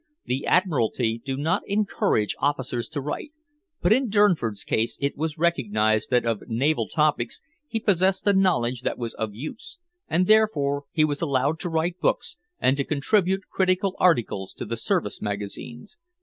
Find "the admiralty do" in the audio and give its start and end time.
0.25-1.37